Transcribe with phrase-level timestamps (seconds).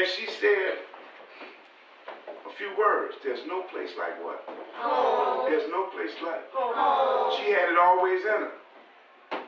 [0.00, 0.80] And she said
[2.48, 3.16] a few words.
[3.22, 4.40] There's no place like what?
[4.80, 5.44] Home.
[5.44, 7.36] There's no place like home.
[7.36, 8.52] She had it always in her.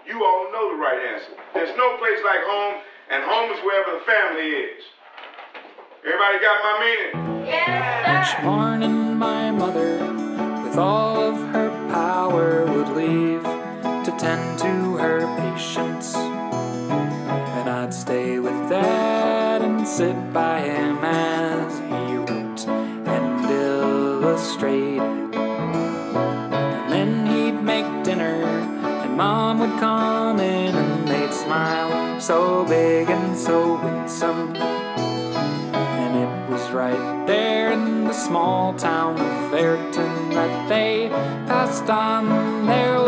[0.07, 1.33] You all know the right answer.
[1.55, 4.85] There's no place like home, and home is wherever the family is.
[6.05, 7.47] Everybody got my meaning?
[7.47, 10.05] Yes, Each morning, my mother,
[10.69, 13.43] with all of her power, would leave
[14.05, 14.99] to tend to
[24.69, 25.33] And
[26.93, 33.37] then he'd make dinner, and Mom would come in and they'd smile so big and
[33.37, 34.55] so winsome.
[34.55, 41.09] And it was right there in the small town of Ayrton that they
[41.49, 43.02] passed on their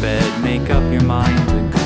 [0.00, 1.83] bed, make up your mind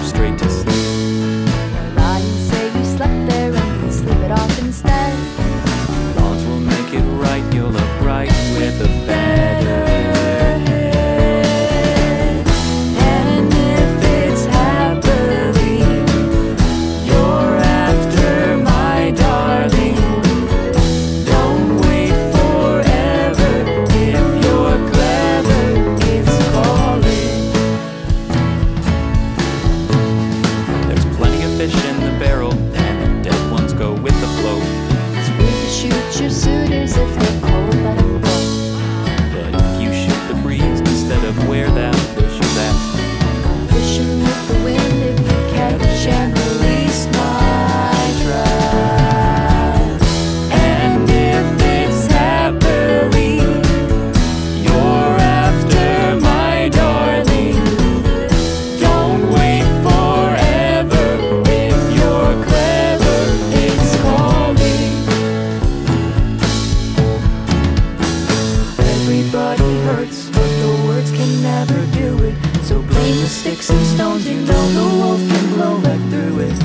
[71.48, 72.36] never do it.
[72.68, 76.56] So blame the sticks and stones, you know the wolf can blow right through it.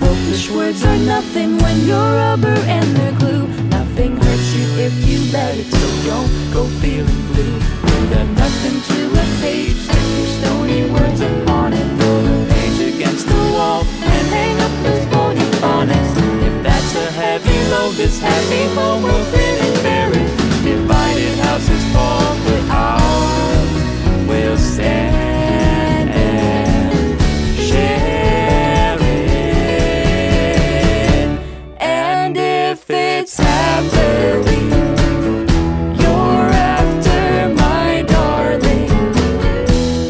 [0.00, 3.46] Wolfish words are nothing when you're rubber and they're glue.
[3.78, 7.56] Nothing hurts you if you let it, so don't go feeling blue.
[7.88, 11.86] Put a nothing to a page, stick your stony words upon it.
[11.98, 13.82] Throw the page against the wall
[14.14, 16.12] and hang up those phony phonics.
[16.48, 19.39] If that's a heavy load, this happy home will
[33.20, 34.62] it's happily,
[36.00, 38.88] you're after my darling.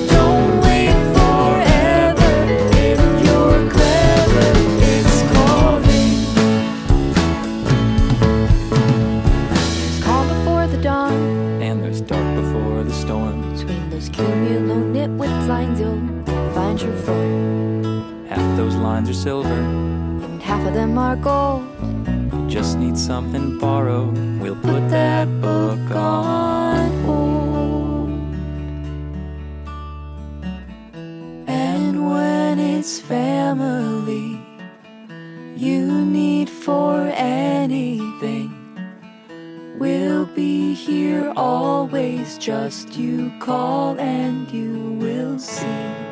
[0.07, 2.33] Don't wait forever.
[2.89, 4.49] If you're clever,
[4.91, 6.23] it's calling.
[9.51, 11.13] There's calm before the dawn.
[11.61, 13.57] and there's dark before the storm.
[13.57, 15.99] Between those cumulo nitwit lines, you'll
[16.55, 18.27] find your form.
[18.29, 21.67] Half those lines are silver, And half of them are gold.
[22.51, 24.19] Just need something borrowed.
[24.41, 28.11] We'll put that book on hold.
[31.47, 34.41] And when it's family,
[35.57, 38.53] you need for anything.
[39.79, 46.10] We'll be here always, just you call and you will see.